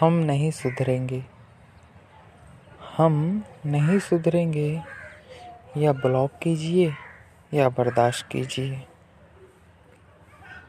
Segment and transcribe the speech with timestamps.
[0.00, 1.24] हम नहीं सुधरेंगे।
[2.96, 4.82] हम नहीं सुधरेंगे।
[5.76, 6.92] या ब्लॉक कीजिए
[7.54, 8.82] या बर्दाश्त कीजिए।